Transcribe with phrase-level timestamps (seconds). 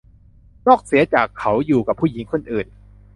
[0.67, 2.67] นอกเสียจากเขาอยู่กับผู้หญิงคนอื่น